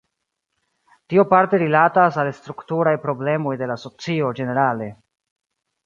[1.13, 4.91] Tio parte rilatas al strukturaj problemoj de la socio ĝenerale.